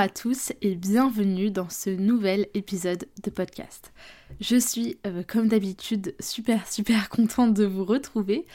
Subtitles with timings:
[0.00, 3.92] à tous et bienvenue dans ce nouvel épisode de podcast.
[4.40, 8.46] Je suis, euh, comme d'habitude, super super contente de vous retrouver.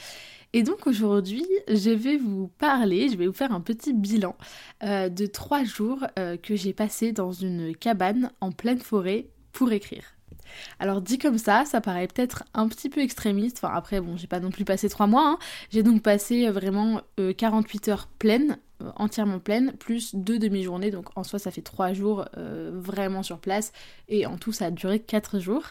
[0.54, 4.34] Et donc aujourd'hui, je vais vous parler, je vais vous faire un petit bilan
[4.82, 9.70] euh, de trois jours euh, que j'ai passé dans une cabane en pleine forêt pour
[9.70, 10.02] écrire.
[10.80, 13.60] Alors dit comme ça, ça paraît peut-être un petit peu extrémiste.
[13.62, 15.28] Enfin après, bon, j'ai pas non plus passé trois mois.
[15.28, 15.38] Hein.
[15.70, 17.02] J'ai donc passé vraiment
[17.36, 18.58] 48 heures pleines
[18.96, 23.38] entièrement pleine, plus deux demi-journées, donc en soi ça fait trois jours euh, vraiment sur
[23.38, 23.72] place,
[24.08, 25.64] et en tout ça a duré quatre jours.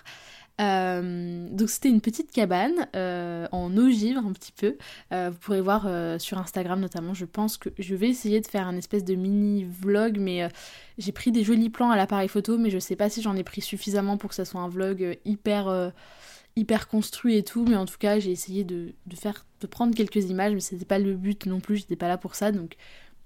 [0.62, 2.88] Euh, donc c'était une petite cabane
[3.52, 4.78] en ogive un petit peu.
[5.12, 5.88] vous pourrez voir
[6.20, 7.14] sur Instagram notamment.
[7.14, 10.48] Je pense que je vais essayer de faire un espèce de mini vlog, mais
[10.98, 13.44] j'ai pris des jolis plans à l'appareil photo, mais je sais pas si j'en ai
[13.44, 15.92] pris suffisamment pour que ça soit un vlog hyper
[16.56, 20.30] hyper construit et tout, mais en tout cas j'ai essayé de, faire, de prendre quelques
[20.30, 22.76] images, mais c'était pas le but non plus, j'étais pas là pour ça, donc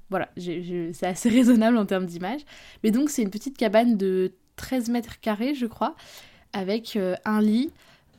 [0.09, 2.41] voilà, c'est assez raisonnable en termes d'images.
[2.83, 5.95] Mais donc c'est une petite cabane de 13 mètres carrés, je crois,
[6.53, 7.71] avec euh, un lit,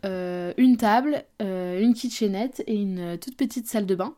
[0.05, 4.15] euh, une table, euh, une kitchenette et une toute petite salle de bain.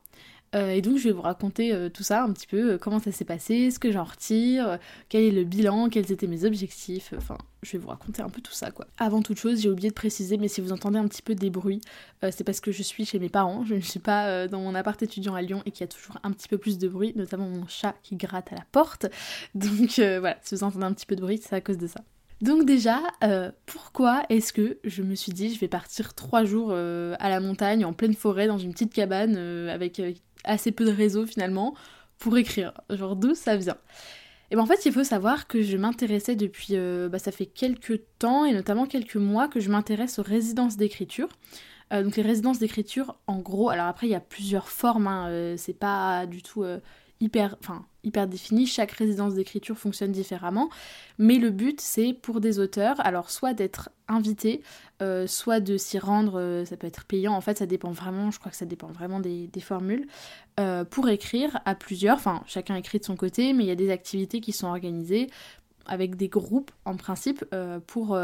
[0.54, 2.98] Euh, et donc je vais vous raconter euh, tout ça un petit peu, euh, comment
[2.98, 4.78] ça s'est passé, ce que j'en retire,
[5.08, 8.42] quel est le bilan, quels étaient mes objectifs, enfin je vais vous raconter un peu
[8.42, 8.86] tout ça quoi.
[8.98, 11.48] Avant toute chose, j'ai oublié de préciser, mais si vous entendez un petit peu des
[11.48, 11.80] bruits,
[12.30, 15.00] c'est parce que je suis chez mes parents, je ne suis pas dans mon appart
[15.00, 17.48] étudiant à Lyon et qu'il y a toujours un petit peu plus de bruit, notamment
[17.48, 19.06] mon chat qui gratte à la porte.
[19.54, 22.00] Donc voilà, si vous entendez un petit peu de bruit, c'est à cause de ça.
[22.40, 23.00] Donc déjà,
[23.66, 27.84] pourquoi est-ce que je me suis dit je vais partir trois jours à la montagne,
[27.84, 29.36] en pleine forêt, dans une petite cabane
[29.68, 30.00] avec
[30.44, 31.74] assez peu de réseau finalement
[32.18, 32.72] pour écrire.
[32.90, 33.76] Genre d'où ça vient
[34.52, 37.46] et ben en fait, il faut savoir que je m'intéressais depuis, euh, bah, ça fait
[37.46, 41.30] quelques temps et notamment quelques mois que je m'intéresse aux résidences d'écriture.
[41.90, 45.28] Euh, donc les résidences d'écriture, en gros, alors après il y a plusieurs formes, hein,
[45.30, 46.64] euh, c'est pas du tout
[47.18, 47.56] hyper,
[48.04, 50.70] hyper défini, chaque résidence d'écriture fonctionne différemment,
[51.18, 54.62] mais le but c'est pour des auteurs, alors soit d'être invité,
[55.00, 58.30] euh, soit de s'y rendre, euh, ça peut être payant, en fait ça dépend vraiment,
[58.30, 60.06] je crois que ça dépend vraiment des, formules,
[60.60, 63.76] euh, pour écrire à plusieurs, enfin chacun écrit de son côté, mais il y a
[63.76, 65.28] des activités qui sont organisées
[65.86, 67.44] avec des groupes en principe
[67.88, 68.16] pour,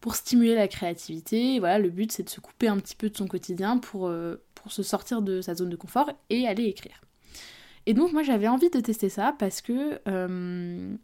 [0.00, 1.58] pour stimuler la créativité.
[1.58, 4.10] voilà, le but c'est de se couper un petit peu de son quotidien pour,
[4.54, 7.02] pour se sortir de sa zone de confort et aller écrire.
[7.88, 10.94] Et donc moi j'avais envie de tester ça parce que euh,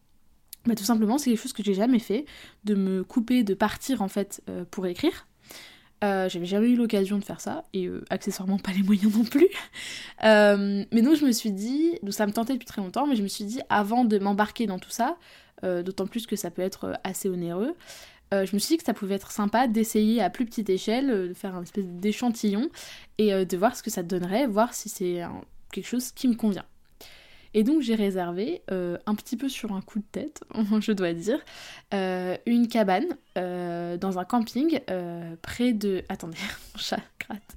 [0.66, 2.26] bah, tout simplement c'est quelque chose que j'ai jamais fait,
[2.64, 5.26] de me couper, de partir en fait euh, pour écrire.
[6.04, 9.48] Euh, j'avais jamais eu l'occasion de faire ça et accessoirement pas les moyens non plus.
[10.22, 13.22] mais donc je me suis dit, donc ça me tentait depuis très longtemps, mais je
[13.22, 15.16] me suis dit avant de m'embarquer dans tout ça,
[15.62, 17.74] d'autant plus que ça peut être assez onéreux,
[18.30, 21.32] je me suis dit que ça pouvait être sympa d'essayer à plus petite échelle, de
[21.32, 22.68] faire un espèce d'échantillon
[23.16, 25.22] et de voir ce que ça donnerait, voir si c'est
[25.72, 26.66] quelque chose qui me convient.
[27.54, 30.42] Et donc j'ai réservé, euh, un petit peu sur un coup de tête,
[30.80, 31.38] je dois dire,
[31.94, 33.06] euh, une cabane
[33.38, 34.80] euh, dans un camping
[35.40, 36.02] près de...
[36.08, 36.36] Attendez,
[36.74, 37.56] mon chat gratte.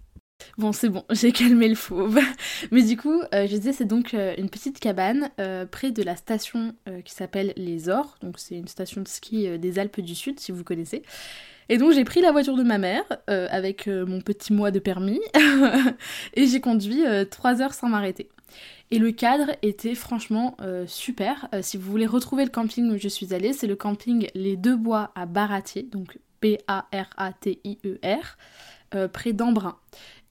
[0.59, 2.19] Bon, c'est bon, j'ai calmé le fauve.
[2.71, 5.29] Mais du coup, je disais, c'est donc une petite cabane
[5.71, 8.17] près de la station qui s'appelle Les Ors.
[8.21, 11.01] Donc, c'est une station de ski des Alpes du Sud, si vous connaissez.
[11.69, 15.21] Et donc, j'ai pris la voiture de ma mère avec mon petit mois de permis
[16.35, 18.29] et j'ai conduit 3 heures sans m'arrêter.
[18.89, 21.49] Et le cadre était franchement euh, super.
[21.53, 24.55] Euh, si vous voulez retrouver le camping où je suis allée, c'est le camping Les
[24.55, 28.37] Deux Bois à Baratier, donc B-A-R-A-T-I-E-R,
[28.95, 29.77] euh, près d'Embrun.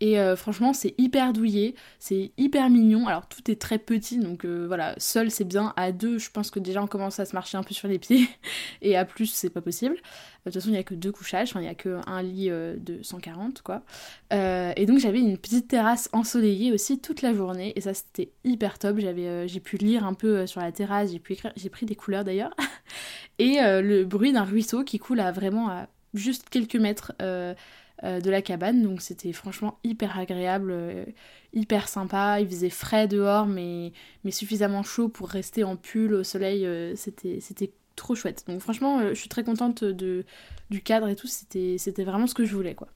[0.01, 3.07] Et euh, franchement, c'est hyper douillé, c'est hyper mignon.
[3.07, 5.73] Alors tout est très petit, donc euh, voilà, seul c'est bien.
[5.77, 7.99] À deux, je pense que déjà on commence à se marcher un peu sur les
[7.99, 8.29] pieds.
[8.83, 9.95] Et à plus, c'est pas possible.
[9.95, 12.77] De toute façon, il n'y a que deux couchages, il n'y a qu'un lit euh,
[12.79, 13.83] de 140, quoi.
[14.31, 17.73] et donc j'avais une petite terrasse ensoleillée aussi toute la journée.
[17.77, 18.99] Et ça, c'était hyper top.
[18.99, 22.25] J'ai pu lire un peu sur la terrasse, j'ai pu écrire, j'ai pris des couleurs
[22.25, 22.55] d'ailleurs.
[23.39, 27.55] et le bruit d'un ruisseau qui coule à vraiment à juste quelques mètres euh,
[28.03, 28.83] de la cabane.
[28.83, 31.05] Donc c'était franchement hyper agréable, euh,
[31.53, 32.41] hyper sympa.
[32.41, 33.93] Il faisait frais dehors, mais,
[34.25, 36.67] mais suffisamment chaud pour rester en pull au soleil.
[36.67, 38.45] Euh, c'était, c'était trop chouette.
[38.47, 40.25] Donc franchement, je suis très contente de,
[40.71, 41.27] du cadre et tout.
[41.27, 42.89] C'était, vraiment ce que je voulais, quoi.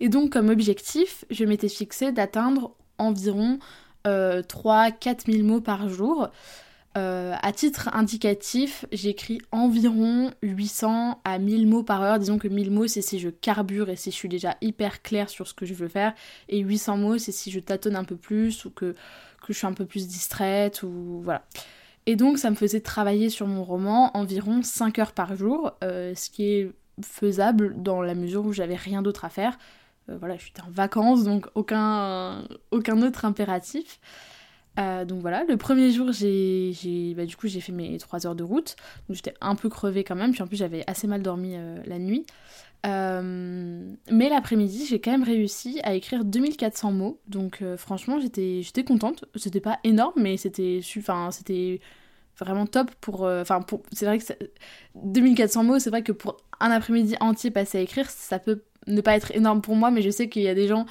[0.00, 3.58] Et donc comme objectif, je m'étais fixé d'atteindre environ
[4.04, 6.28] 3-4 000 mots par jour.
[6.96, 12.18] Euh, à titre indicatif, j'écris environ 800 à 1000 mots par heure.
[12.18, 15.28] Disons que 1000 mots, c'est si je carbure et si je suis déjà hyper claire
[15.28, 16.14] sur ce que je veux faire.
[16.48, 19.66] Et 800 mots, c'est si je tâtonne un peu plus ou que, que je suis
[19.66, 21.44] un peu plus distraite ou voilà.
[22.06, 26.14] Et donc, ça me faisait travailler sur mon roman environ 5 heures par jour, euh,
[26.14, 26.72] ce qui est
[27.04, 29.58] faisable dans la mesure où j'avais rien d'autre à faire.
[30.08, 34.00] Euh, voilà, j'étais en vacances, donc aucun, aucun autre impératif.
[34.78, 38.34] Euh, donc voilà, le premier jour, j'ai, bah, du coup, j'ai fait mes 3 heures
[38.34, 38.76] de route.
[39.08, 40.32] Donc j'étais un peu crevée quand même.
[40.32, 42.24] Puis en plus, j'avais assez mal dormi euh, la nuit.
[42.86, 47.20] Euh, mais l'après-midi, j'ai quand même réussi à écrire 2400 mots.
[47.26, 49.24] Donc franchement, j'étais, j'étais contente.
[49.34, 51.80] C'était pas énorme, mais c'était, c'était
[52.38, 53.22] vraiment top pour.
[53.22, 54.24] Enfin, pour, c'est vrai que
[54.94, 59.00] 2400 mots, c'est vrai que pour un après-midi entier passé à écrire, ça peut ne
[59.00, 60.86] pas être énorme pour moi, mais je sais qu'il y a des gens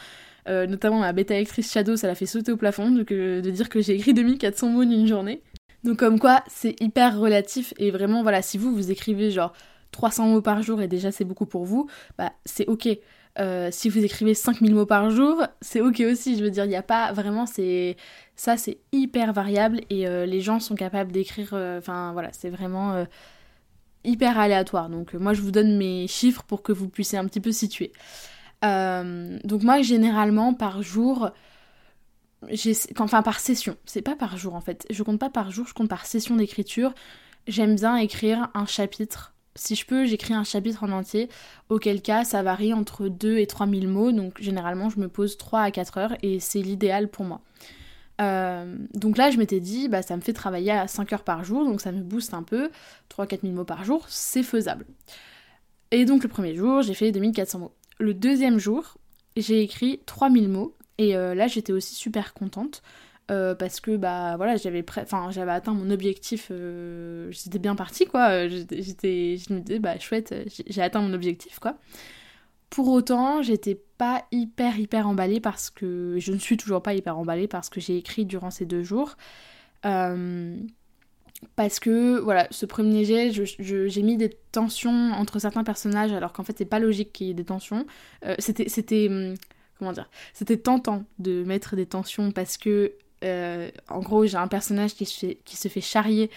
[0.47, 3.69] euh, notamment ma bêta actrice Shadow, ça l'a fait sauter au plafond de, de dire
[3.69, 5.41] que j'ai écrit 2400 mots en une journée.
[5.83, 9.53] Donc comme quoi, c'est hyper relatif et vraiment, voilà, si vous, vous écrivez genre
[9.91, 12.89] 300 mots par jour et déjà c'est beaucoup pour vous, bah c'est ok.
[13.39, 16.37] Euh, si vous écrivez 5000 mots par jour, c'est ok aussi.
[16.37, 17.95] Je veux dire, il n'y a pas vraiment, c'est
[18.35, 21.53] ça, c'est hyper variable et euh, les gens sont capables d'écrire.
[21.53, 23.05] Enfin voilà, c'est vraiment
[24.03, 24.89] hyper aléatoire.
[24.89, 27.91] Donc moi, je vous donne mes chiffres pour que vous puissiez un petit peu situer.
[28.65, 31.29] Euh, donc moi généralement par jour,
[32.97, 35.73] enfin par session, c'est pas par jour en fait, je compte pas par jour, je
[35.73, 36.93] compte par session d'écriture.
[37.47, 39.33] J'aime bien écrire un chapitre.
[39.55, 41.29] Si je peux, j'écris un chapitre en entier,
[41.69, 45.37] auquel cas ça varie entre 2 et 3 000 mots, donc généralement je me pose
[45.37, 47.41] 3 à 4 heures et c'est l'idéal pour moi.
[48.21, 51.43] Euh, donc là, je m'étais dit, bah, ça me fait travailler à 5 heures par
[51.43, 52.69] jour, donc ça me booste un peu.
[53.09, 54.85] 3-4 000 mots par jour, c'est faisable.
[55.91, 57.73] Et donc le premier jour, j'ai fait 2400 mots.
[57.99, 58.97] Le deuxième jour,
[59.35, 62.81] j'ai écrit 3000 mots et euh, là j'étais aussi super contente
[63.29, 68.05] euh, parce que bah voilà j'avais enfin j'avais atteint mon objectif euh, j'étais bien partie
[68.05, 68.47] quoi.
[68.47, 70.33] J'étais je me disais bah chouette
[70.67, 71.77] j'ai atteint mon objectif quoi.
[72.69, 77.17] Pour autant j'étais pas hyper hyper emballée parce que je ne suis toujours pas hyper
[77.17, 79.15] emballée parce que j'ai écrit durant ces deux jours
[81.55, 86.43] parce que voilà, ce premier jet, j'ai mis des tensions entre certains personnages alors qu'en
[86.43, 87.85] fait c'est pas logique qu'il y ait des tensions.
[88.25, 89.35] Euh, c'était, c'était, hum,
[89.77, 92.93] comment dire, c'était tentant de mettre des tensions parce que
[93.23, 96.31] euh, en gros j'ai un personnage qui se fait, qui se fait charrier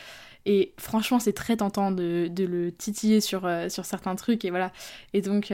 [0.46, 4.72] et franchement c'est très tentant de, le titiller sur, euh, sur certains trucs et voilà.
[5.14, 5.52] Et donc,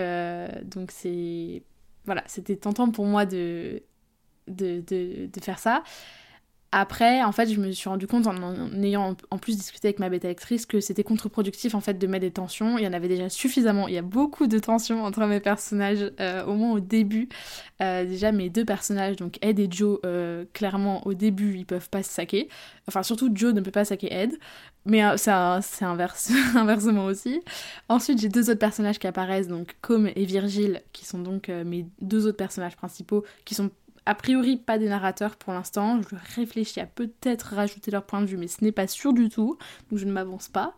[0.65, 1.63] donc c'est,
[2.05, 3.83] voilà, c'était tentant pour moi de,
[4.49, 5.85] de, de faire ça.
[6.73, 10.09] Après, en fait, je me suis rendu compte en, ayant en plus discuté avec ma
[10.09, 12.77] bêta actrice que c'était contre-productif en fait de mettre des tensions.
[12.77, 13.87] Il y en avait déjà suffisamment.
[13.89, 17.29] Il y a beaucoup de tensions entre mes personnages, euh, au moins au début.
[17.81, 21.89] Euh, déjà, mes deux personnages, donc Ed et Joe, euh, clairement au début, ils peuvent
[21.89, 22.49] pas se saquer.
[22.89, 24.33] Enfin, surtout Joe ne peut pas saquer Ed,
[24.85, 25.31] mais c'est
[25.83, 27.41] inverse, inversement aussi.
[27.89, 31.87] Ensuite, j'ai deux autres personnages qui apparaissent, donc Com et Virgile, qui sont donc mes
[32.01, 33.71] deux autres personnages principaux, qui sont
[34.07, 36.01] a priori pas des narrateurs pour l'instant.
[36.01, 39.29] Je réfléchis à peut-être rajouter leur point de vue, mais ce n'est pas sûr du
[39.29, 39.59] tout,
[39.91, 40.75] donc je ne m'avance pas.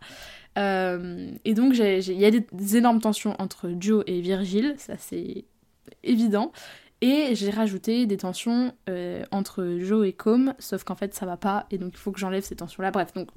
[0.57, 5.45] Euh, et donc il y a des, énormes tensions entre Joe et Virgile, ça c'est
[6.03, 6.51] évident.
[7.01, 11.37] Et j'ai rajouté des tensions euh, entre Joe et Com, sauf qu'en fait ça va
[11.37, 12.91] pas, et donc il faut que j'enlève ces tensions-là.
[12.91, 13.29] Bref, donc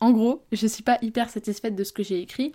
[0.00, 2.52] en gros, je suis pas hyper satisfaite de ce que j'ai écrit,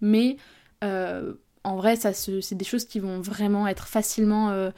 [0.00, 0.36] mais
[0.84, 4.70] euh, en vrai, ça c'est des choses qui vont vraiment être facilement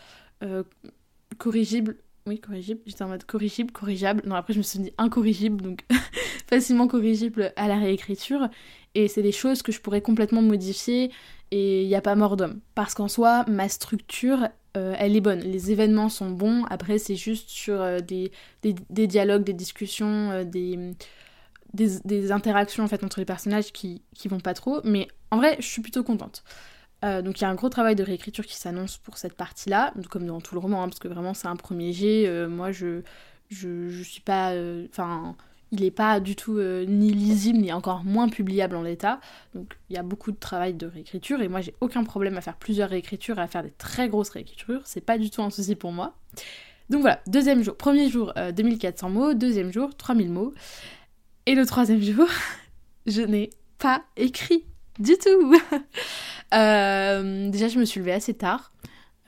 [1.38, 1.96] corrigible.
[2.26, 2.80] Oui, corrigible.
[2.86, 4.22] J'étais en mode corrigible, corrigeable.
[4.26, 5.84] Non, après, je me suis dit incorrigible, donc
[6.48, 8.48] facilement corrigible à la réécriture.
[8.94, 11.10] Et c'est des choses que je pourrais complètement modifier
[11.50, 12.60] et il n'y a pas mort d'homme.
[12.74, 15.40] Parce qu'en soi, ma structure, euh, elle est bonne.
[15.40, 16.64] Les événements sont bons.
[16.70, 20.94] Après, c'est juste sur euh, des, des, dialogues, des discussions, euh, des,
[21.74, 24.80] des, interactions en fait entre les personnages qui, qui vont pas trop.
[24.84, 26.44] Mais en vrai, je suis plutôt contente.
[27.04, 29.92] Euh, donc il y a un gros travail de réécriture qui s'annonce pour cette partie-là,
[30.10, 32.26] comme dans tout le roman, hein, parce que vraiment c'est un premier jet.
[32.26, 33.02] Euh, moi je,
[33.50, 34.52] je, suis pas.
[34.52, 35.36] Euh, enfin.
[35.70, 39.20] il n'est pas du tout ni lisible ni encore moins publiable en l'état.
[39.54, 42.40] Donc il y a beaucoup de travail de réécriture et moi j'ai aucun problème à
[42.40, 44.80] faire plusieurs réécritures et à faire des très grosses réécritures.
[44.84, 46.16] C'est pas du tout un souci pour moi.
[46.90, 50.54] Donc voilà, deuxième jour, premier jour 2400 mots, deuxième jour 3000 mots.
[51.46, 52.28] Et le troisième jour,
[53.06, 54.64] je n'ai pas écrit
[54.98, 55.56] du tout.
[56.52, 58.70] Euh, déjà, je me suis levée assez tard.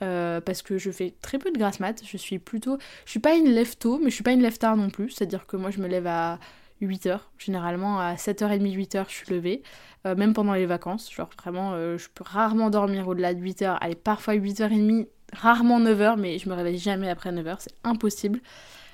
[0.01, 2.01] Euh, parce que je fais très peu de grasse mat.
[2.05, 2.77] Je suis plutôt.
[3.03, 5.09] Je suis pas une lève tôt, mais je suis pas une lève tard non plus.
[5.09, 6.39] C'est-à-dire que moi, je me lève à
[6.81, 7.19] 8h.
[7.37, 9.61] Généralement, à 7h30, 8h, je suis levée.
[10.05, 11.11] Euh, même pendant les vacances.
[11.11, 13.77] Genre, vraiment, je peux rarement dormir au-delà de 8h.
[13.81, 17.57] Allez, parfois 8h30, rarement 9h, mais je me réveille jamais après 9h.
[17.59, 18.39] C'est impossible.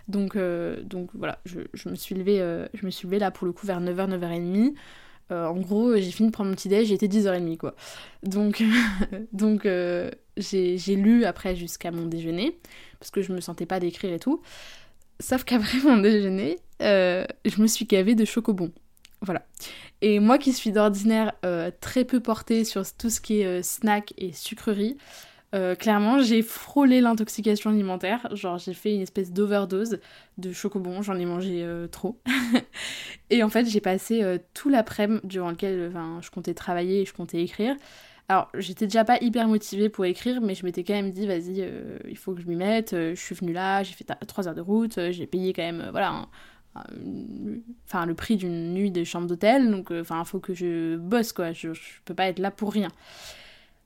[0.07, 0.35] Donc,
[0.85, 2.39] donc voilà, je, je, me suis levée,
[2.73, 4.73] je me suis levée là pour le coup vers 9h, 9h30.
[5.29, 7.75] En gros, j'ai fini de prendre mon petit déj, j'étais 10h30 quoi.
[8.21, 8.63] Donc,
[9.33, 9.67] donc
[10.37, 12.57] j'ai lu après jusqu'à mon déjeuner,
[12.99, 14.41] parce que je me sentais pas d'écrire et tout.
[15.19, 18.71] Sauf qu'après mon déjeuner, je me suis gavée de chocobons.
[19.23, 19.45] Voilà.
[20.01, 23.63] Et moi qui suis d'ordinaire euh, très peu portée sur tout ce qui est euh,
[23.63, 24.97] snack et sucrerie,
[25.53, 28.27] euh, clairement j'ai frôlé l'intoxication alimentaire.
[28.35, 29.99] Genre j'ai fait une espèce d'overdose
[30.37, 32.19] de chocobons, j'en ai mangé trop.
[33.29, 35.91] et en fait j'ai passé tout l'après-midi durant lequel
[36.21, 37.75] je comptais travailler et je comptais écrire.
[38.29, 41.69] Alors, j'étais déjà pas hyper motivée pour écrire, mais je m'étais quand même dit, vas-y,
[42.07, 42.91] il faut que je m'y mette.
[42.91, 46.25] je suis venue là, j'ai fait 3 heures de route, j'ai payé quand même, voilà,
[47.87, 50.95] enfin le prix d'une nuit de chambre d'hôtel donc euh, enfin il faut que je
[50.97, 52.89] bosse quoi je, je, peux pas être là pour rien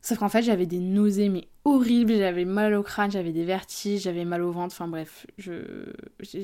[0.02, 4.02] sauf qu'en fait j'avais des nausées mais horribles j'avais mal au crâne j'avais des vertiges
[4.02, 5.54] j'avais mal au ventre enfin bref je,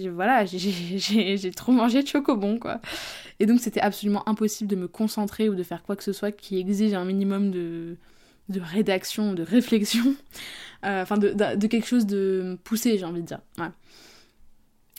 [0.09, 2.81] voilà j'ai trop mangé de chocobon quoi
[3.39, 6.31] et donc c'était absolument impossible de me concentrer ou de faire quoi que ce soit
[6.31, 7.97] qui exige un minimum de
[8.49, 10.15] de rédaction de réflexion
[10.85, 13.39] euh, enfin de, de, de, quelque chose de poussé j'ai envie de dire.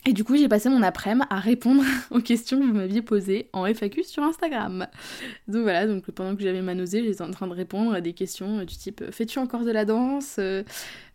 [0.07, 3.49] Et du coup, j'ai passé mon après-midi à répondre aux questions que vous m'aviez posées
[3.53, 4.87] en FAQ sur Instagram.
[5.47, 8.13] Donc voilà, donc pendant que j'avais ma nausée, j'étais en train de répondre à des
[8.13, 10.63] questions du type Fais-tu encore de la danse euh,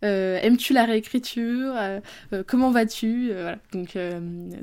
[0.03, 1.99] euh, Aimes-tu la réécriture euh,
[2.47, 3.59] Comment vas-tu Voilà.
[3.71, 3.97] Donc,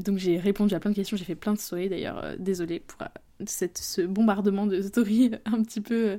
[0.00, 2.22] donc j'ai répondu à plein de questions, j'ai fait plein de stories d'ailleurs.
[2.38, 3.08] désolée pour
[3.46, 6.18] cette, ce bombardement de stories un petit peu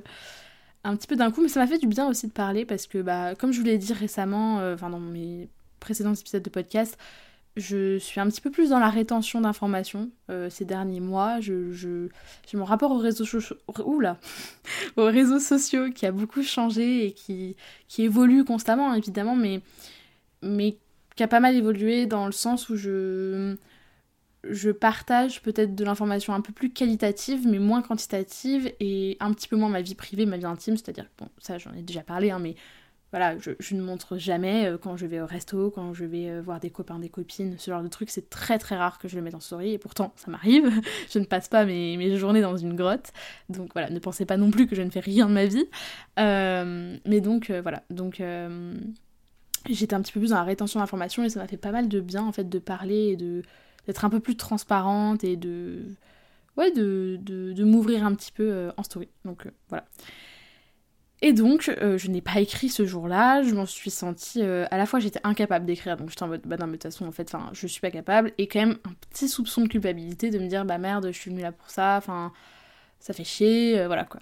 [0.82, 2.86] un petit peu d'un coup, mais ça m'a fait du bien aussi de parler parce
[2.86, 5.48] que, bah, comme je vous l'ai dit récemment, enfin dans mes
[5.78, 6.96] précédents épisodes de podcast,
[7.60, 11.40] je suis un petit peu plus dans la rétention d'informations euh, ces derniers mois.
[11.40, 12.08] Je, je,
[12.50, 13.24] j'ai mon rapport aux réseaux,
[13.84, 14.18] Oula
[14.96, 17.56] aux réseaux sociaux qui a beaucoup changé et qui,
[17.88, 19.60] qui évolue constamment, évidemment, mais,
[20.42, 20.76] mais
[21.16, 23.56] qui a pas mal évolué dans le sens où je,
[24.48, 29.48] je partage peut-être de l'information un peu plus qualitative, mais moins quantitative, et un petit
[29.48, 32.30] peu moins ma vie privée, ma vie intime, c'est-à-dire, bon, ça j'en ai déjà parlé,
[32.30, 32.54] hein, mais
[33.12, 36.40] voilà, je, ne montre jamais euh, quand je vais au resto, quand je vais euh,
[36.40, 39.16] voir des copains, des copines, ce genre de trucs, c'est très très rare que je
[39.16, 40.70] le mette en story, et pourtant ça m'arrive,
[41.12, 43.12] je ne passe pas mes, mes, journées dans une grotte,
[43.48, 45.66] donc voilà, ne pensez pas non plus que je ne fais rien de ma vie,
[46.20, 48.22] euh, mais donc voilà, donc
[49.68, 51.88] j'étais un petit peu plus dans la rétention d'informations, et ça m'a fait pas mal
[51.88, 53.42] de bien en fait de parler et de
[53.86, 55.96] d'être un peu plus transparente et de
[56.58, 59.84] ouais de, de, de m'ouvrir un petit peu en story, donc voilà.
[61.22, 64.42] Et donc, euh, je n'ai pas écrit ce jour-là, je m'en suis sentie...
[64.42, 66.76] Euh, à la fois, j'étais incapable d'écrire, donc j'étais en mode, bah non, mais de
[66.76, 69.62] toute façon, en fait, enfin, je suis pas capable, et quand même un petit soupçon
[69.62, 72.32] de culpabilité de me dire, bah merde, je suis venue là pour ça, enfin,
[73.00, 74.20] ça fait chier, euh, voilà quoi.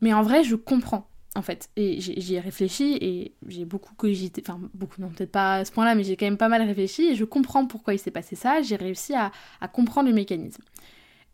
[0.00, 4.42] Mais en vrai, je comprends, en fait, et j'y ai réfléchi, et j'ai beaucoup cogité,
[4.46, 7.02] enfin, beaucoup, non, peut-être pas à ce point-là, mais j'ai quand même pas mal réfléchi,
[7.08, 10.62] et je comprends pourquoi il s'est passé ça, j'ai réussi à, à, comprendre le mécanisme.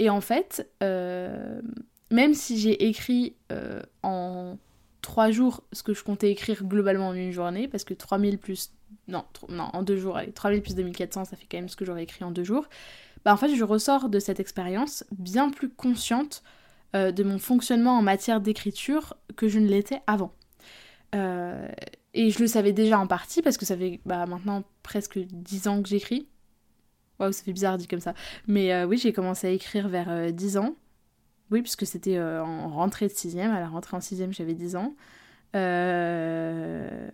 [0.01, 3.37] Et en fait, même si j'ai écrit
[4.03, 4.57] en
[5.01, 8.73] trois jours ce que je comptais écrire globalement en une journée, parce que 3000 plus.
[9.09, 11.85] Non, non en deux jours, allez, 3000 plus 2400, ça fait quand même ce que
[11.85, 12.69] j'aurais écrit en deux jours.
[13.25, 16.43] Bah en fait, je ressors de cette expérience bien plus consciente
[16.95, 20.33] euh, de mon fonctionnement en matière d'écriture que je ne l'étais avant.
[21.15, 21.69] Euh,
[22.15, 25.69] et je le savais déjà en partie parce que ça fait bah, maintenant presque 10
[25.69, 26.27] ans que j'écris.
[27.19, 28.15] Waouh, ça fait bizarre dit comme ça.
[28.47, 30.75] Mais euh, oui, j'ai commencé à écrire vers 10 ans.
[31.51, 34.77] Oui, puisque c'était euh, en rentrée de 6 À la rentrée en 6 j'avais 10
[34.77, 34.95] ans.
[35.57, 37.09] Euh,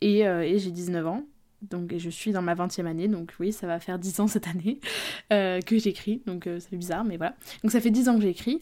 [0.00, 1.24] et, euh, et j'ai 19 ans.
[1.62, 4.46] Donc je suis dans ma 20e année, donc oui, ça va faire 10 ans cette
[4.46, 4.80] année
[5.30, 6.22] que j'écris.
[6.26, 7.34] Donc fait bizarre, mais voilà.
[7.62, 8.60] Donc ça fait 10 ans que j'écris.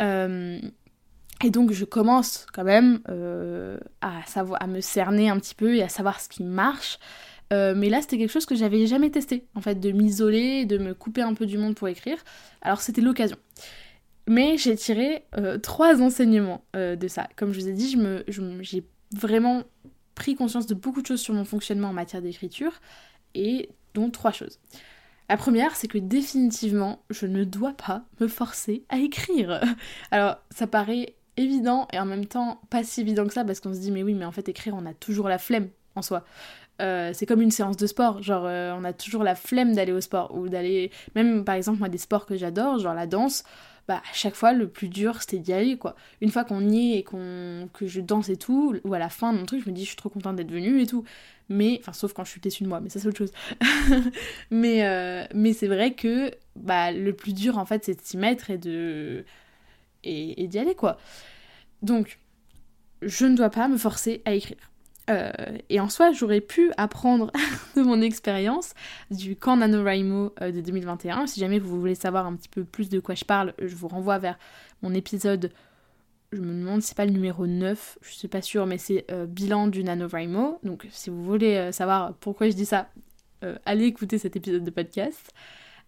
[0.00, 3.00] et donc je commence quand même
[4.00, 7.00] à, savoir, à me cerner un petit peu et à savoir ce qui marche.
[7.50, 10.94] mais là, c'était quelque chose que j'avais jamais testé, en fait, de m'isoler, de me
[10.94, 12.18] couper un peu du monde pour écrire.
[12.62, 13.38] Alors c'était l'occasion.
[14.28, 17.28] Mais j'ai tiré euh, trois enseignements euh, de ça.
[17.36, 17.96] Comme je vous ai dit,
[18.60, 19.62] j'ai vraiment
[20.14, 22.72] pris conscience de beaucoup de choses sur mon fonctionnement en matière d'écriture,
[23.34, 24.58] et dont trois choses.
[25.28, 29.60] La première, c'est que définitivement, je ne dois pas me forcer à écrire.
[30.10, 33.74] Alors, ça paraît évident et en même temps pas si évident que ça parce qu'on
[33.74, 36.24] se dit mais oui mais en fait écrire on a toujours la flemme en soi.
[36.80, 40.00] Euh, c'est comme une séance de sport, genre on a toujours la flemme d'aller au
[40.00, 43.44] sport ou d'aller même par exemple moi des sports que j'adore, genre la danse,
[43.88, 45.96] bah à chaque fois le plus dur c'était d'y aller quoi.
[46.20, 49.08] Une fois qu'on y est et qu'on que je danse et tout, ou à la
[49.08, 51.04] fin de mon truc je me dis je suis trop contente d'être venue et tout.
[51.48, 53.32] Mais enfin sauf quand je suis déçue de moi, mais ça c'est autre chose.
[54.50, 58.16] mais euh, mais c'est vrai que bah le plus dur en fait c'est de s'y
[58.16, 59.24] mettre et de
[60.04, 60.98] et, et d'y aller quoi.
[61.82, 62.18] Donc
[63.02, 64.58] je ne dois pas me forcer à écrire.
[65.08, 65.30] Euh,
[65.68, 67.30] et en soi, j'aurais pu apprendre
[67.76, 68.74] de mon expérience
[69.10, 71.26] du camp NaNoWriMo euh, de 2021.
[71.26, 73.88] Si jamais vous voulez savoir un petit peu plus de quoi je parle, je vous
[73.88, 74.38] renvoie vers
[74.82, 75.52] mon épisode,
[76.32, 79.04] je me demande si c'est pas le numéro 9, je suis pas sûre, mais c'est
[79.10, 80.58] euh, bilan du NaNoWriMo.
[80.64, 82.88] Donc si vous voulez savoir pourquoi je dis ça,
[83.64, 85.32] allez écouter cet épisode de podcast.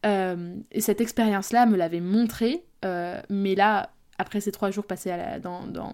[0.04, 5.92] et cette expérience-là me l'avait montré, mais là, après ces trois jours passés dans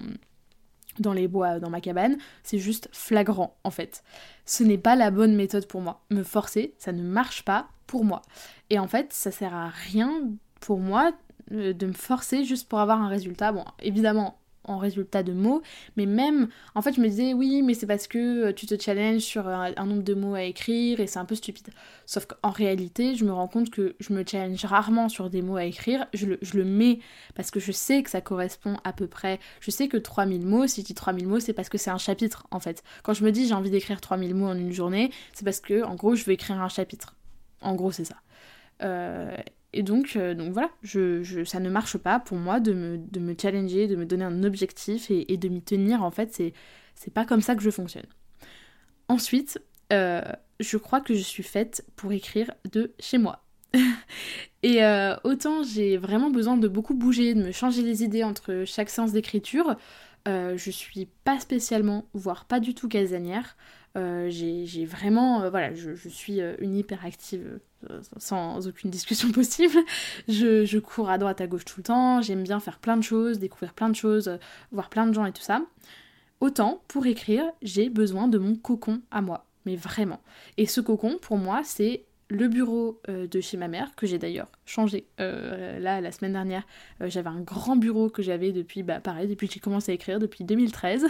[0.98, 4.02] dans les bois, dans ma cabane, c'est juste flagrant en fait.
[4.46, 6.00] Ce n'est pas la bonne méthode pour moi.
[6.10, 8.22] Me forcer, ça ne marche pas pour moi.
[8.70, 10.10] Et en fait, ça sert à rien
[10.60, 11.12] pour moi
[11.52, 13.52] euh, de me forcer juste pour avoir un résultat.
[13.52, 15.62] Bon, évidemment, en résultat de mots,
[15.96, 18.80] mais même, en fait, je me disais, oui, mais c'est parce que euh, tu te
[18.80, 21.68] challenges sur un, nombre de mots à écrire et c'est un peu stupide.
[22.06, 25.56] Sauf qu'en réalité, je me rends compte que je me challenge rarement sur des mots
[25.56, 27.00] à écrire, je le, mets
[27.34, 30.66] parce que je sais que ça correspond à peu près, je sais que 3000 mots,
[30.66, 32.82] si je dis 3000 mots, c'est parce que c'est un chapitre, en fait.
[33.02, 35.82] Quand je me dis j'ai envie d'écrire 3000 mots en une journée, c'est parce que,
[35.84, 37.14] en gros, je veux écrire un chapitre.
[37.60, 38.16] En gros, c'est ça.
[38.82, 39.36] Euh,
[39.74, 43.18] et donc, euh, donc voilà, je, ça ne marche pas pour moi de me, de
[43.18, 46.02] me challenger, de me donner un objectif et, de m'y tenir.
[46.04, 46.52] En fait, c'est,
[46.94, 48.06] c'est pas comme ça que je fonctionne.
[49.08, 49.60] Ensuite,
[49.92, 50.22] euh,
[50.60, 53.44] je crois que je suis faite pour écrire de chez moi.
[54.62, 58.62] et euh, autant j'ai vraiment besoin de beaucoup bouger, de me changer les idées entre
[58.64, 59.74] chaque séance d'écriture,
[60.26, 63.56] je suis pas spécialement, voire pas du tout casanière.
[63.96, 67.60] Euh, j'ai vraiment, euh, voilà, je, suis euh, une hyperactive
[68.16, 69.78] sans aucune discussion possible.
[70.28, 73.02] Je, je, cours à droite, à gauche tout le temps, j'aime bien faire plein de
[73.02, 74.38] choses, découvrir plein de choses,
[74.72, 75.62] voir plein de gens et tout ça.
[76.40, 80.20] Autant, pour écrire, j'ai besoin de mon cocon à moi, mais vraiment.
[80.58, 84.18] Et ce cocon, pour moi, c'est le bureau euh, de chez ma mère, que j'ai
[84.18, 86.66] d'ailleurs changé euh, là la semaine dernière.
[87.00, 89.94] Euh, j'avais un grand bureau que j'avais depuis, bah pareil, depuis que j'ai commencé à
[89.94, 91.06] écrire, depuis 2013,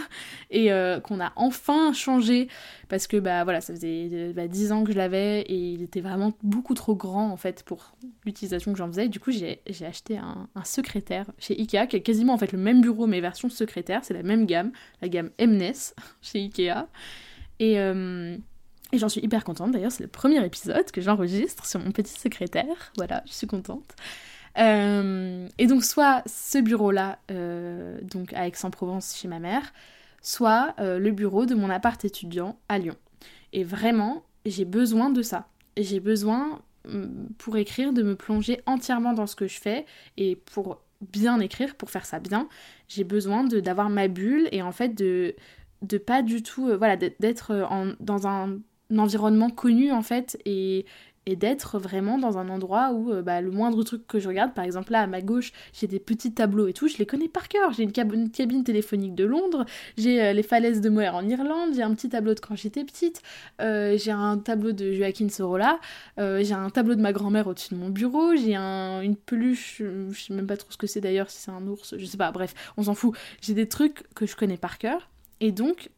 [0.51, 0.69] et
[1.03, 2.47] qu'on a enfin changé
[2.89, 6.01] parce que bah voilà, ça faisait bah, 10 ans que je l'avais et il était
[6.01, 9.07] vraiment beaucoup trop grand en fait pour l'utilisation que j'en faisais.
[9.07, 12.81] Du coup, j'ai acheté un, secrétaire chez Ikea qui est quasiment en fait le même
[12.81, 15.73] bureau mais version secrétaire, c'est la même gamme, la gamme Mnes
[16.21, 16.87] chez Ikea.
[17.59, 17.77] Et
[18.91, 22.17] et j'en suis hyper contente d'ailleurs, c'est le premier épisode que j'enregistre sur mon petit
[22.19, 22.93] secrétaire.
[22.97, 23.95] Voilà, je suis contente.
[24.57, 29.73] Euh, et donc soit ce bureau-là, euh, donc à Aix-en-Provence chez ma mère,
[30.21, 32.95] soit euh, le bureau de mon appart étudiant à Lyon.
[33.53, 35.47] Et vraiment, j'ai besoin de ça.
[35.77, 39.85] J'ai besoin, mm, pour écrire, de me plonger entièrement dans ce que je fais.
[40.17, 42.47] Et pour bien écrire, pour faire ça bien,
[42.87, 45.35] j'ai besoin d'avoir ma bulle et en fait de,
[45.81, 47.67] de pas du tout, voilà, d'être
[47.99, 48.57] dans un
[48.97, 50.85] environnement connu en fait et,
[51.25, 54.53] et d'être vraiment dans un endroit où euh, bah, le moindre truc que je regarde,
[54.53, 57.27] par exemple là à ma gauche, j'ai des petits tableaux et tout, je les connais
[57.27, 57.73] par cœur.
[57.73, 59.65] J'ai une, cabine téléphonique de Londres,
[59.97, 62.83] j'ai euh, les falaises de Moher en Irlande, j'ai un petit tableau de quand j'étais
[62.83, 63.21] petite,
[63.61, 65.79] euh, j'ai un tableau de Joaquin Sorolla,
[66.17, 70.19] j'ai un tableau de ma grand-mère au-dessus de mon bureau, j'ai un, une peluche, je
[70.19, 72.31] sais même pas trop ce que c'est d'ailleurs, si c'est un ours, je sais pas,
[72.31, 73.17] bref, on s'en fout.
[73.41, 75.89] J'ai des trucs que je connais par cœur et donc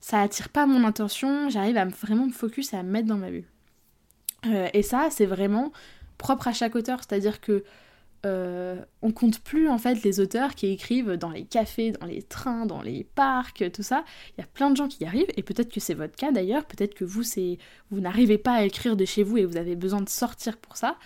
[0.00, 3.16] ça attire pas mon attention, j'arrive à vraiment me focus et à me mettre dans
[3.16, 3.44] ma bulle.
[4.46, 5.72] Euh, et ça, c'est vraiment
[6.16, 7.64] propre à chaque auteur, c'est-à-dire que
[8.26, 12.22] euh, on compte plus en fait les auteurs qui écrivent dans les cafés, dans les
[12.22, 14.04] trains, dans les parcs, tout ça.
[14.36, 16.32] Il y a plein de gens qui y arrivent et peut-être que c'est votre cas
[16.32, 17.58] d'ailleurs, peut-être que vous c'est
[17.90, 20.76] vous n'arrivez pas à écrire de chez vous et vous avez besoin de sortir pour
[20.76, 20.96] ça.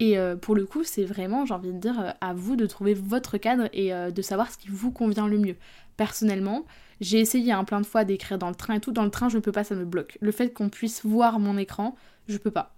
[0.00, 2.94] Et euh, pour le coup, c'est vraiment, j'ai envie de dire, à vous de trouver
[2.94, 5.56] votre cadre et de savoir ce qui vous convient le mieux.
[6.00, 6.64] Personnellement,
[7.02, 8.90] j'ai essayé un plein de fois d'écrire dans le train et tout.
[8.90, 10.16] Dans le train, je ne peux pas, ça me bloque.
[10.22, 11.94] Le fait qu'on puisse voir mon écran,
[12.26, 12.74] je peux pas.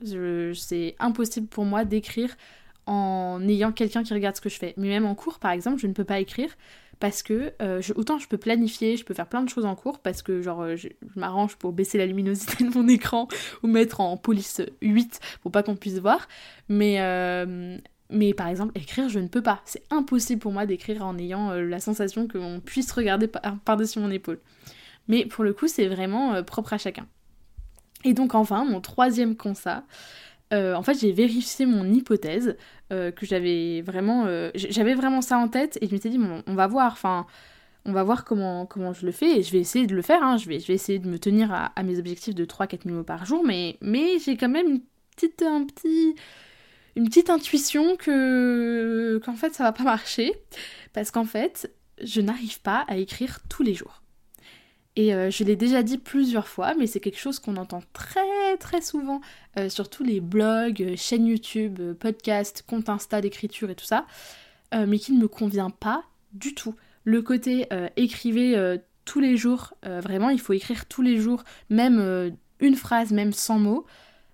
[0.54, 2.34] C'est impossible pour moi d'écrire
[2.86, 4.74] en ayant quelqu'un qui regarde ce que je fais.
[4.76, 6.50] Mais même en cours, par exemple, je ne peux pas écrire
[6.98, 10.00] parce que euh, autant je peux planifier, je peux faire plein de choses en cours
[10.00, 13.28] parce que genre euh, je, m'arrange pour baisser la luminosité de mon écran
[13.62, 16.26] ou mettre en police 8 pour pas qu'on puisse voir.
[16.68, 17.78] Mais, euh,
[18.12, 19.60] mais par exemple, écrire, je ne peux pas.
[19.64, 24.10] C'est impossible pour moi d'écrire en ayant euh, la sensation qu'on puisse regarder par-dessus mon
[24.10, 24.38] épaule.
[25.08, 27.06] Mais pour le coup, c'est vraiment euh, propre à chacun.
[28.04, 29.84] Et donc enfin, mon troisième constat,
[30.52, 32.56] euh, en fait, j'ai vérifié mon hypothèse,
[32.90, 34.26] que j'avais vraiment...
[34.54, 37.26] j'avais vraiment ça en tête, et je m'étais dit, bon, on va voir, enfin...
[37.84, 40.22] On va voir comment, comment je le fais et je vais essayer de le faire.
[40.22, 40.36] Hein.
[40.36, 43.02] Je, vais, je vais essayer de me tenir à, mes objectifs de 3-4 000 mots
[43.02, 44.82] par jour, mais, mais j'ai quand même une
[45.16, 46.14] petite, un petit,
[46.96, 50.32] une petite intuition que qu'en fait ça va pas marcher
[50.92, 54.02] parce qu'en fait je n'arrive pas à écrire tous les jours.
[54.94, 58.56] Et euh, je l'ai déjà dit plusieurs fois, mais c'est quelque chose qu'on entend très
[58.58, 59.22] très souvent
[59.58, 64.06] euh, sur tous les blogs, euh, chaînes YouTube, podcasts, comptes Insta d'écriture et tout ça,
[64.74, 66.02] mais qui ne me convient pas
[66.32, 66.74] du tout.
[67.04, 72.74] Le côté écrivez tous les jours, vraiment, il faut écrire tous les jours, même une
[72.74, 73.84] phrase, même 100 mots,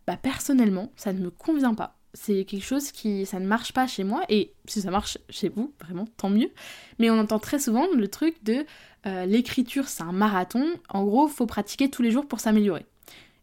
[0.06, 1.97] bah personnellement, ça ne me convient pas.
[2.14, 5.48] C'est quelque chose qui, ça ne marche pas chez moi, et si ça marche chez
[5.48, 6.50] vous, vraiment, tant mieux.
[6.98, 8.64] Mais on entend très souvent le truc de
[9.06, 12.86] euh, l'écriture, c'est un marathon, en gros, faut pratiquer tous les jours pour s'améliorer.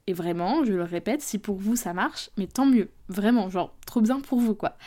[0.07, 3.75] Et vraiment, je le répète, si pour vous ça marche, mais tant mieux, vraiment, genre,
[3.85, 4.77] trop bien pour vous, quoi.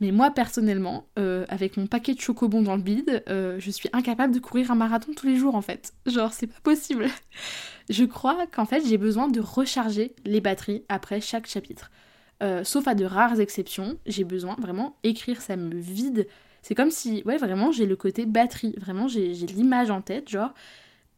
[0.00, 3.88] Mais moi, personnellement, euh, avec mon paquet de chocobons dans le bide, euh, je suis
[3.92, 5.92] incapable de courir un marathon tous les jours, en fait.
[6.06, 7.06] Genre, c'est pas possible.
[7.90, 11.90] je crois qu'en fait, j'ai besoin de recharger les batteries après chaque chapitre.
[12.62, 16.26] Sauf à de rares exceptions, j'ai besoin vraiment écrire, ça me vide
[16.62, 18.74] c'est comme si, ouais, vraiment, j'ai le côté batterie.
[18.78, 20.52] Vraiment, j'ai l'image en tête, genre,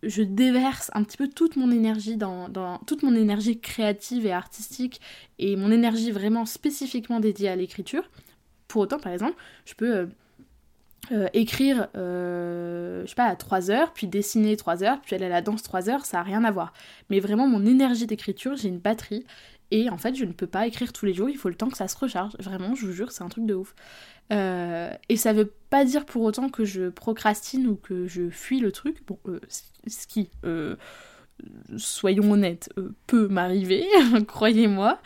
[0.02, 5.00] je déverse un petit peu toute mon énergie dans, toute mon énergie créative et artistique
[5.38, 8.08] et mon énergie vraiment spécifiquement dédiée à l'écriture.
[8.68, 9.34] Pour autant, par exemple,
[9.66, 10.06] je peux euh,
[11.12, 15.26] euh, écrire, euh, je sais pas, à 3 heures, puis dessiner 3 heures, puis aller
[15.26, 16.72] à la danse 3 heures, ça a rien à voir.
[17.10, 19.26] Mais vraiment, mon énergie d'écriture, j'ai une batterie.
[19.70, 21.68] Et en fait, je ne peux pas écrire tous les jours, il faut le temps
[21.68, 22.32] que ça se recharge.
[22.40, 23.74] Vraiment, je vous jure, c'est un truc de ouf.
[24.32, 28.60] Euh, et ça veut pas dire pour autant que je procrastine ou que je fuis
[28.60, 28.98] le truc.
[29.06, 29.40] Bon, euh,
[29.86, 30.76] ce qui, euh,
[31.76, 32.70] soyons honnêtes,
[33.06, 33.86] peut m'arriver,
[34.26, 35.00] croyez-moi.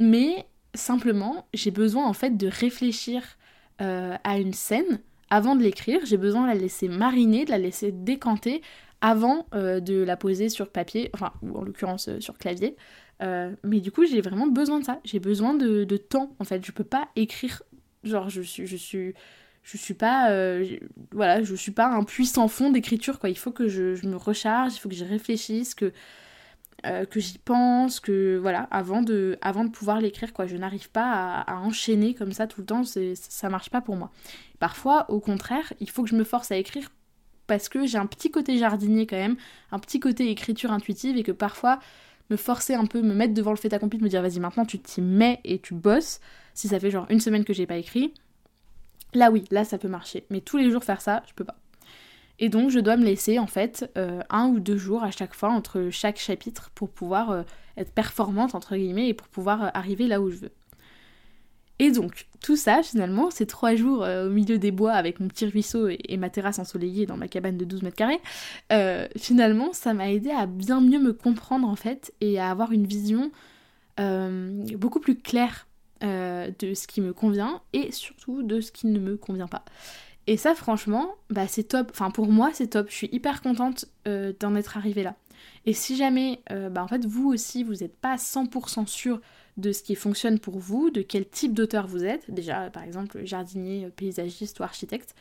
[0.00, 3.22] Mais simplement, j'ai besoin en fait de réfléchir
[3.78, 6.00] à une scène avant de l'écrire.
[6.04, 8.60] J'ai besoin de la laisser mariner, de la laisser décanter
[9.00, 12.76] avant de la poser sur papier, enfin, ou en l'occurrence sur clavier.
[13.20, 15.00] mais du coup, j'ai vraiment besoin de ça.
[15.04, 16.64] J'ai besoin de, temps, en fait.
[16.64, 17.62] Je peux pas écrire
[18.04, 19.14] Genre, je suis, je suis,
[19.62, 20.78] je suis pas, euh,
[21.12, 23.28] voilà, je suis pas un puissant fond d'écriture, quoi.
[23.28, 25.92] Il faut que je, me recharge, il faut que je réfléchisse, que,
[26.86, 30.46] euh, que j'y pense, que, voilà, avant de, avant de pouvoir l'écrire, quoi.
[30.46, 34.10] Je n'arrive pas à, enchaîner comme ça tout le temps, ça marche pas pour moi.
[34.60, 36.90] Parfois, au contraire, il faut que je me force à écrire
[37.50, 39.34] parce que j'ai un petit côté jardinier quand même,
[39.72, 41.80] un petit côté écriture intuitive et que parfois
[42.30, 44.64] me forcer un peu, me mettre devant le fait accompli, de me dire vas-y maintenant
[44.64, 46.20] tu t'y mets et tu bosses,
[46.54, 48.14] si ça fait genre une semaine que j'ai pas écrit,
[49.14, 50.26] là oui, là ça peut marcher.
[50.30, 51.56] Mais tous les jours faire ça, je peux pas.
[52.38, 55.34] Et donc je dois me laisser en fait euh, un ou deux jours à chaque
[55.34, 57.42] fois entre chaque chapitre pour pouvoir euh,
[57.76, 60.52] être performante entre guillemets et pour pouvoir euh, arriver là où je veux.
[61.80, 65.46] Et donc, tout ça, finalement, ces trois jours au milieu des bois avec mon petit
[65.46, 68.20] ruisseau et, ma terrasse ensoleillée dans ma cabane de 12 mètres carrés,
[69.16, 72.86] finalement, ça m'a aidé à bien mieux me comprendre en fait et à avoir une
[72.86, 73.30] vision
[73.96, 75.66] beaucoup plus claire
[76.02, 79.66] euh, de ce qui me convient et surtout de ce qui ne me convient pas.
[80.26, 81.90] Et ça, franchement, bah, c'est top.
[81.92, 82.86] Enfin, pour moi, c'est top.
[82.88, 85.14] Je suis hyper contente euh, d'en être arrivée là.
[85.66, 89.20] Et si jamais, euh, bah, en fait, vous aussi, vous n'êtes pas 100% sûr
[89.60, 93.24] de ce qui fonctionne pour vous, de quel type d'auteur vous êtes, déjà, par exemple,
[93.24, 95.14] jardinier, paysagiste ou architecte,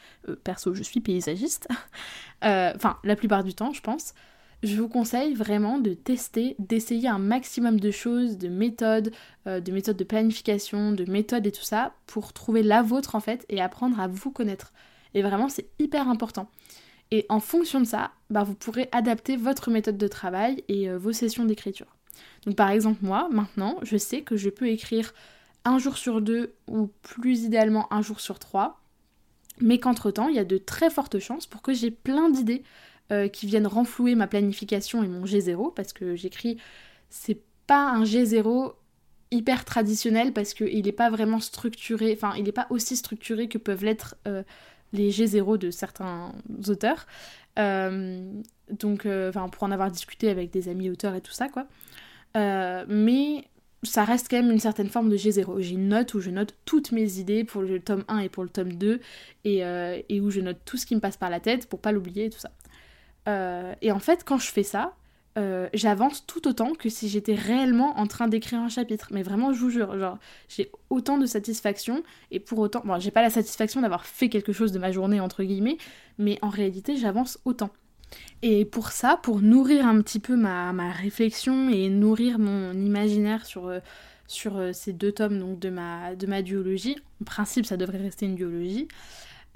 [0.44, 1.68] perso, je suis paysagiste,
[2.42, 4.14] enfin, la plupart du temps, je pense,
[4.62, 9.12] je vous conseille vraiment de tester, d'essayer un maximum de choses, de méthodes,
[9.48, 13.20] euh, de méthodes de planification, de méthodes et tout ça, pour trouver la vôtre en
[13.20, 14.74] fait et apprendre à vous connaître.
[15.14, 16.50] Et vraiment, c'est hyper important.
[17.12, 20.98] Et en fonction de ça, bah, vous pourrez adapter votre méthode de travail et euh,
[20.98, 21.88] vos sessions d'écriture.
[22.46, 25.14] Donc par exemple, moi, maintenant, je sais que je peux écrire
[25.66, 28.82] un jour sur deux ou plus idéalement un jour sur trois,
[29.60, 32.64] mais qu'entre-temps, il y a de très fortes chances pour que j'ai plein d'idées
[33.12, 36.58] euh, qui viennent renflouer ma planification et mon G0 parce que j'écris,
[37.10, 38.74] c'est pas un G0
[39.32, 43.58] hyper traditionnel parce qu'il n'est pas vraiment structuré, enfin il n'est pas aussi structuré que
[43.58, 44.44] peuvent l'être euh,
[44.94, 46.34] les G0 de certains
[46.68, 47.06] auteurs.
[47.58, 48.32] Euh,
[48.72, 49.08] donc,
[49.52, 51.68] pour en avoir discuté avec des amis auteurs et tout ça quoi.
[52.36, 53.44] Mais
[53.84, 55.62] ça reste quand même une certaine forme de G0.
[55.62, 58.44] J'ai une note où je note toutes mes idées pour le tome 1 et pour
[58.44, 59.00] le tome 2
[59.46, 61.92] et, et où je note tout ce qui me passe par la tête pour pas
[61.92, 62.52] l'oublier et tout ça.
[63.30, 64.96] Euh, et en fait, quand je fais ça,
[65.38, 69.10] euh, j'avance tout autant que si j'étais réellement en train d'écrire un chapitre.
[69.12, 73.22] Mais vraiment, je vous jure, j'ai autant de satisfaction, et pour autant, bon, j'ai pas
[73.22, 75.78] la satisfaction d'avoir fait quelque chose de ma journée, entre guillemets,
[76.18, 77.70] mais en réalité, j'avance autant.
[78.42, 83.46] Et pour ça, pour nourrir un petit peu ma, ma réflexion et nourrir mon imaginaire
[83.46, 83.80] sur, euh,
[84.28, 88.26] sur ces deux tomes donc, de, ma, de ma duologie, en principe, ça devrait rester
[88.26, 88.88] une duologie,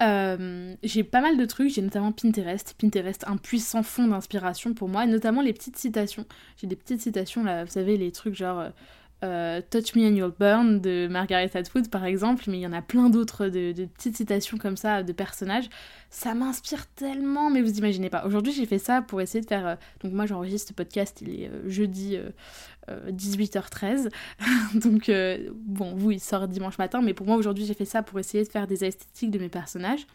[0.02, 2.74] euh, j'ai pas mal de trucs, j'ai notamment Pinterest.
[2.78, 6.26] Pinterest, un puissant fond d'inspiration pour moi, et notamment les petites citations.
[6.56, 8.70] J'ai des petites citations là, vous savez, les trucs genre
[9.24, 12.72] euh, Touch Me and You'll Burn de Margaret Atwood par exemple, mais il y en
[12.72, 15.68] a plein d'autres de, petites citations comme ça de personnages.
[16.10, 18.24] Ça m'inspire tellement, mais vous imaginez pas.
[18.26, 19.66] Aujourd'hui j'ai fait ça pour essayer de faire...
[19.66, 22.18] Euh, donc moi j'enregistre ce podcast, il est euh, jeudi
[22.88, 24.10] 18h13.
[24.74, 25.10] donc
[25.54, 28.44] bon, vous il sort dimanche matin, mais pour moi aujourd'hui j'ai fait ça pour essayer
[28.44, 30.06] de faire des esthétiques de mes personnages.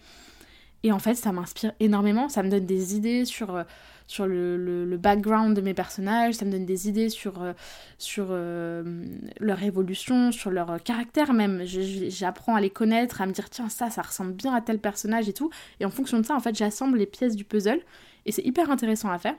[0.83, 3.63] Et en fait, ça m'inspire énormément, ça me donne des idées sur, euh,
[4.07, 7.53] sur le, le, background de mes personnages, ça me donne des idées sur, euh,
[7.97, 9.05] sur euh,
[9.39, 11.63] leur évolution, sur leur caractère même.
[11.65, 15.27] J'apprends à les connaître, à me dire tiens ça, ça ressemble bien à tel personnage
[15.27, 15.49] et tout.
[15.81, 17.81] Et en fonction de ça, en fait, j'assemble les pièces du puzzle
[18.25, 19.35] et c'est hyper intéressant à faire.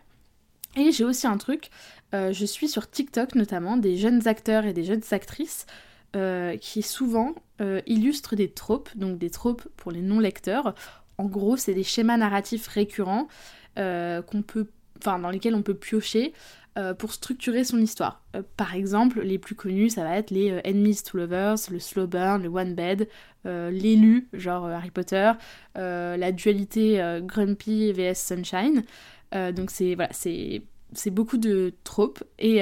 [0.77, 1.71] Et j'ai aussi un truc,
[2.13, 5.67] je suis sur TikTok notamment des jeunes acteurs et des jeunes actrices
[6.61, 7.35] qui souvent
[7.87, 10.77] illustrent des tropes, donc des tropes pour les non-lecteurs,
[11.21, 13.29] en gros, c'est des schémas narratifs récurrents
[13.79, 14.67] euh, qu'on peut,
[14.99, 16.33] enfin, dans lesquels on peut piocher
[16.79, 18.25] euh, pour structurer son histoire.
[18.35, 22.07] Euh, par exemple, les plus connus, ça va être les Enemies to Lovers, le Slow
[22.07, 23.07] Burn, le One Bed,
[23.45, 25.33] l'élu, genre Harry Potter,
[25.75, 28.83] la dualité Grumpy vs Sunshine.
[29.33, 32.59] donc c'est voilà, c'est beaucoup de tropes et,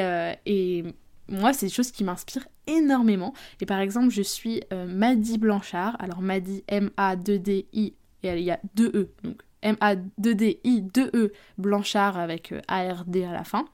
[0.46, 0.84] et
[1.28, 3.34] moi, c'est des choses qui m'inspirent énormément.
[3.60, 5.96] Et par exemple, je suis Maddy Blanchard.
[5.98, 13.24] Alors, Maddy, M-A-2-D-I et il y a deux E, donc M-A-2-D-I-2-E Blanchard avec euh, A-R-D
[13.24, 13.66] à la fin.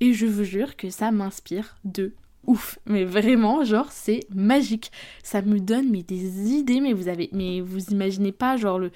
[0.00, 2.14] Et je vous jure que ça m'inspire de
[2.46, 2.78] ouf.
[2.86, 4.90] Mais vraiment, genre, c'est magique.
[5.22, 7.28] Ça me donne des idées, mais vous avez.
[7.32, 8.90] Mais vous imaginez pas, genre, le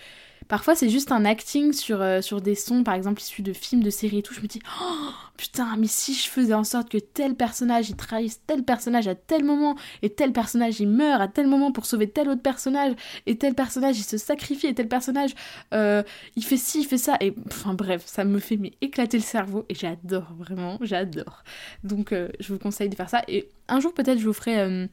[0.49, 3.83] Parfois, c'est juste un acting sur, euh, sur des sons, par exemple, issus de films,
[3.83, 4.35] de séries et tout.
[4.35, 7.97] Je me dis, oh putain, mais si je faisais en sorte que tel personnage, il
[7.97, 11.87] trahisse tel personnage à tel moment, et tel personnage, il meurt à tel moment pour
[11.87, 12.95] sauver tel autre personnage,
[13.27, 15.35] et tel personnage, il se sacrifie, et tel personnage,
[15.73, 16.03] euh,
[16.37, 17.17] il fait ci, il fait ça.
[17.21, 21.43] Et enfin, bref, ça me fait éclater le cerveau, et j'adore, vraiment, j'adore.
[21.83, 23.23] Donc, euh, je vous conseille de faire ça.
[23.29, 24.89] Et un jour, peut-être, je vous ferai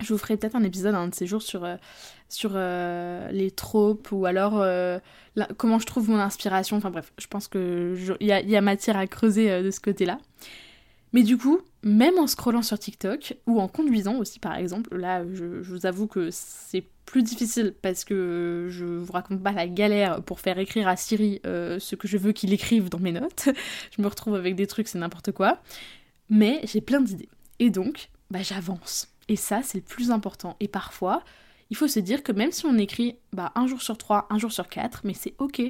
[0.00, 1.64] je vous ferai peut-être un épisode un de ces jours sur,
[2.34, 4.98] sur euh, les tropes ou alors euh,
[5.56, 6.76] comment je trouve mon inspiration.
[6.76, 10.18] Enfin bref, je pense qu'il y a, y a matière à creuser de ce côté-là.
[11.12, 15.24] Mais du coup, même en scrollant sur TikTok ou en conduisant aussi par exemple, là
[15.32, 19.68] je, je vous avoue que c'est plus difficile parce que je vous raconte pas la
[19.68, 23.48] galère pour faire écrire à Siri ce que je veux qu'il écrive dans mes notes.
[23.96, 25.60] je me retrouve avec des trucs, c'est n'importe quoi.
[26.30, 27.28] Mais j'ai plein d'idées.
[27.60, 30.56] Et donc, bah, j'avance et ça, c'est le plus important.
[30.60, 31.22] Et parfois,
[31.70, 34.38] il faut se dire que même si on écrit bah, un jour sur trois, un
[34.38, 35.62] jour sur quatre, mais c'est ok.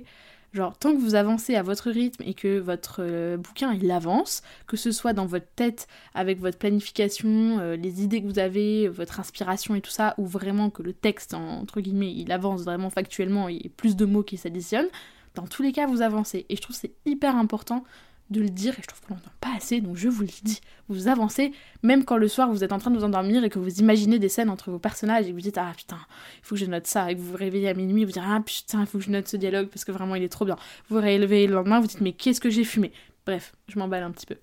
[0.53, 4.43] Genre, tant que vous avancez à votre rythme et que votre euh, bouquin il avance,
[4.69, 8.87] que ce soit dans votre tête avec votre planification, euh, les idées que vous avez,
[8.89, 12.89] votre inspiration et tout ça, ou vraiment que le texte, entre guillemets, il avance vraiment
[12.89, 14.89] factuellement et plus de mots qui s'additionnent,
[15.35, 16.47] dans tous les cas, vous avancez.
[16.49, 17.85] Et je trouve c'est hyper important
[18.31, 20.61] de le dire et je trouve qu'on l'entend pas assez donc je vous le dis.
[20.89, 23.59] Vous avancez même quand le soir vous êtes en train de vous endormir et que
[23.59, 25.99] vous imaginez des scènes entre vos personnages et vous dites ah putain
[26.39, 28.23] il faut que je note ça et que vous vous réveillez à minuit vous dites
[28.25, 30.45] ah putain il faut que je note ce dialogue parce que vraiment il est trop
[30.45, 30.57] bien.
[30.89, 32.93] Vous vous réveillez le lendemain vous dites mais qu'est-ce que j'ai fumé?
[33.27, 34.37] Bref, je m'emballe un petit peu.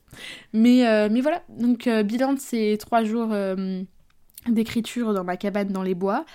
[0.54, 3.84] Mais, euh, mais voilà, donc euh, bilan de ces trois jours euh,
[4.48, 6.26] d'écriture dans ma cabane dans les bois.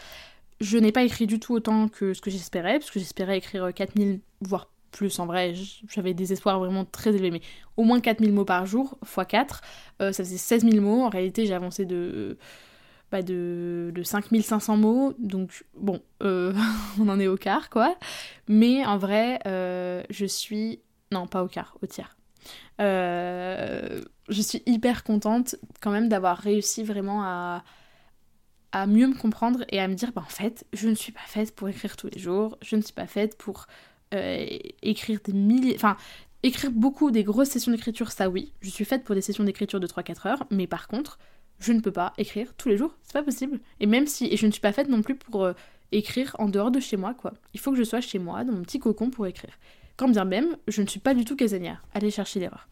[0.60, 3.74] Je n'ai pas écrit du tout autant que ce que j'espérais, parce que j'espérais écrire
[3.74, 5.54] 4000, voire plus en vrai,
[5.88, 7.42] j'avais des espoirs vraiment très élevés, mais
[7.76, 9.60] au moins 4000 mots par jour, x 4,
[10.00, 11.04] euh, ça faisait 16 000 mots.
[11.04, 12.38] En réalité, j'ai avancé de,
[13.12, 16.54] bah de, de 5500 mots, donc bon, euh,
[17.00, 17.94] on en est au quart, quoi.
[18.48, 20.80] Mais en vrai, euh, je suis...
[21.12, 22.16] Non, pas au quart, au tiers.
[22.78, 27.64] je suis hyper contente quand même d'avoir réussi vraiment à,
[28.72, 31.20] à mieux me comprendre et à me dire, bah en fait, je ne suis pas
[31.26, 33.66] faite pour écrire tous les jours, je ne suis pas faite pour
[34.12, 35.74] écrire des milliers.
[35.76, 35.96] Enfin,
[36.42, 38.52] écrire beaucoup des grosses sessions d'écriture, ça oui.
[38.60, 41.18] Je suis faite pour des sessions d'écriture de 3-4 heures, mais par contre,
[41.58, 43.60] je ne peux pas écrire tous les jours, c'est pas possible.
[43.80, 44.26] Et même si.
[44.26, 45.52] Et je ne suis pas faite non plus pour euh,
[45.92, 47.32] écrire en dehors de chez moi, quoi.
[47.54, 49.58] Il faut que je sois chez moi, dans mon petit cocon pour écrire.
[49.96, 51.82] Quand bien même, je ne suis pas du tout casanière.
[51.94, 52.68] Allez chercher l'erreur.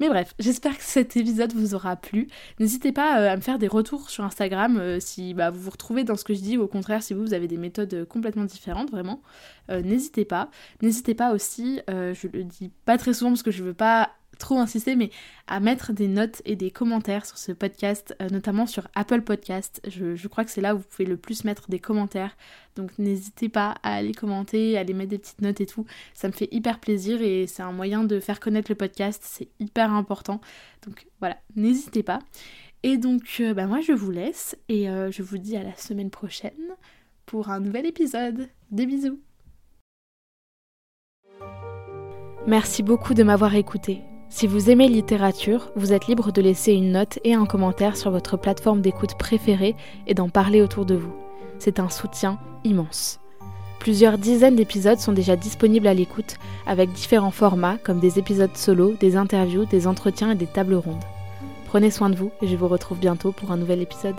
[0.00, 2.28] Mais bref, j'espère que cet épisode vous aura plu.
[2.60, 5.70] N'hésitez pas euh, à me faire des retours sur Instagram euh, si bah, vous vous
[5.70, 8.04] retrouvez dans ce que je dis ou au contraire si vous, avez des méthodes euh,
[8.04, 9.20] complètement différentes, vraiment.
[9.70, 10.48] N'hésitez pas.
[10.80, 14.58] N'hésitez pas aussi, je le dis pas très souvent parce que je veux pas trop
[14.58, 15.10] insister, mais
[15.46, 19.80] à mettre des notes et des commentaires sur ce podcast, euh, notamment sur Apple Podcast.
[19.86, 22.36] Je, crois que c'est là où vous pouvez le plus mettre des commentaires.
[22.76, 25.84] Donc n'hésitez pas à aller commenter, à aller mettre des petites notes et tout.
[26.14, 29.22] Ça me fait hyper plaisir et c'est un moyen de faire connaître le podcast.
[29.24, 30.40] C'est hyper important.
[30.86, 32.20] Donc voilà, n'hésitez pas.
[32.84, 35.76] Et donc euh, bah, moi je vous laisse et euh, je vous dis à la
[35.76, 36.52] semaine prochaine
[37.26, 38.48] pour un nouvel épisode.
[38.70, 39.18] Des bisous.
[42.46, 44.02] Merci beaucoup de m'avoir écouté.
[44.30, 48.10] Si vous aimez littérature, vous êtes libre de laisser une note et un commentaire sur
[48.10, 49.74] votre plateforme d'écoute préférée
[50.06, 51.12] et d'en parler autour de vous.
[51.58, 53.20] C'est un soutien immense.
[53.80, 56.36] Plusieurs dizaines d'épisodes sont déjà disponibles à l'écoute,
[56.66, 61.04] avec différents formats comme des épisodes solo, des interviews, des entretiens et des tables rondes.
[61.66, 64.16] Prenez soin de vous et je vous retrouve bientôt pour un nouvel épisode.